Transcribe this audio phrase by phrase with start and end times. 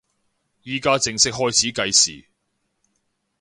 [0.63, 2.25] 依家正式開始計時